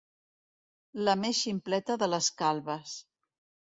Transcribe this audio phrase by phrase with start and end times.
[1.09, 3.01] La més ximpleta de les calbes.